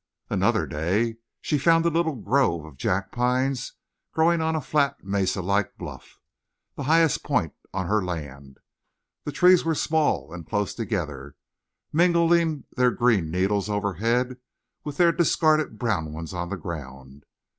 Another 0.31 0.65
day 0.65 1.17
she 1.41 1.59
found 1.59 1.85
a 1.85 1.91
little 1.91 2.15
grove 2.15 2.65
of 2.65 2.75
jack 2.75 3.11
pines 3.11 3.73
growing 4.11 4.41
on 4.41 4.55
a 4.55 4.59
flat 4.61 5.03
mesa 5.03 5.43
like 5.43 5.77
bluff, 5.77 6.17
the 6.73 6.81
highest 6.89 7.21
point 7.23 7.53
on 7.71 7.85
her 7.85 8.03
land. 8.03 8.57
The 9.25 9.31
trees 9.31 9.63
were 9.63 9.75
small 9.75 10.33
and 10.33 10.43
close 10.49 10.73
together, 10.73 11.35
mingling 11.93 12.63
their 12.75 12.89
green 12.89 13.29
needles 13.29 13.69
overhead 13.69 14.37
and 14.83 14.93
their 14.95 15.11
discarded 15.11 15.77
brown 15.77 16.11
ones 16.11 16.33
on 16.33 16.49
the 16.49 16.57
ground. 16.57 17.25